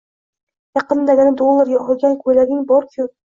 [0.77, 3.07] Yaqindagina dollarga olgan koʻylaging bor-ku